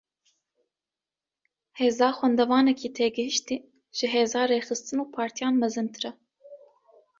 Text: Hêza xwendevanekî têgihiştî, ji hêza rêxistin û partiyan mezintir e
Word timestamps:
Hêza 1.79 2.09
xwendevanekî 2.17 2.89
têgihiştî, 2.97 3.55
ji 3.97 4.05
hêza 4.13 4.41
rêxistin 4.51 4.97
û 5.03 5.05
partiyan 5.15 5.55
mezintir 5.63 6.03
e 6.09 6.11